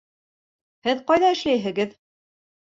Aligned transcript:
Һеҙ 0.87 1.03
ҡайза 1.11 1.29
эшләйһегеҙ? 1.35 1.93